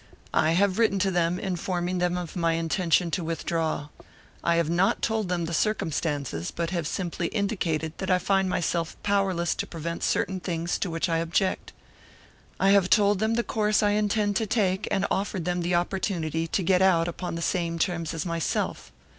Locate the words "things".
10.39-10.79